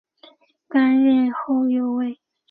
[0.67, 1.61] 担任右后
[1.93, 2.19] 卫。